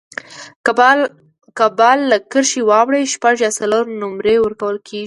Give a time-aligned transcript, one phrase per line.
[1.57, 4.99] که بال له کرښي واوړي، شپږ یا څلور نومرې ورکول کیږي.